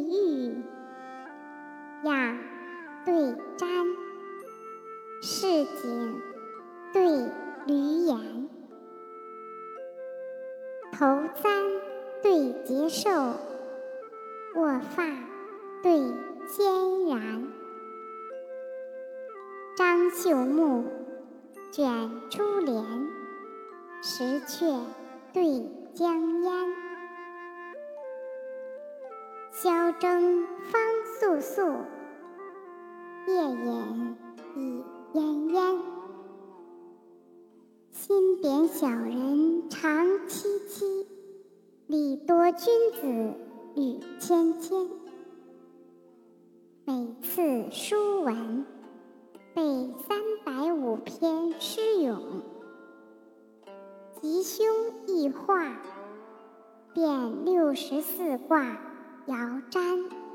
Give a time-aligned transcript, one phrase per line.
[0.00, 0.62] 玉，
[2.04, 2.36] 雅
[3.04, 3.14] 对
[3.56, 3.86] 瞻，
[5.22, 6.20] 市井
[6.92, 7.02] 对
[7.66, 8.48] 闾阎，
[10.92, 11.50] 头簪
[12.22, 13.34] 对结绶，
[14.56, 15.04] 卧发
[15.82, 15.98] 对
[16.46, 17.48] 肩然，
[19.76, 20.84] 张绣幕，
[21.70, 22.84] 卷珠帘，
[24.02, 24.80] 石阙
[25.32, 26.87] 对江烟。
[29.60, 30.80] 宵征方
[31.18, 31.62] 肃肃，
[33.26, 34.16] 夜饮
[34.54, 35.80] 已奄奄。
[37.90, 41.08] 心贬小人长戚戚，
[41.88, 43.34] 礼多君子
[43.74, 44.88] 语谦谦。
[46.84, 48.64] 每次书文。
[49.56, 52.42] 背三百五篇诗咏，
[54.20, 54.64] 吉凶
[55.08, 55.82] 易画，
[56.94, 58.87] 变六十四卦
[59.28, 59.36] 姚
[59.70, 60.27] 瞻。